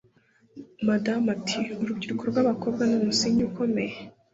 Madamu 0.87 1.27
ati 1.35 1.59
urubyiruko 1.81 2.23
rw'abakobwa 2.31 2.81
n 2.85 2.91
umusingi 2.99 3.41
ukomeye 3.49 3.95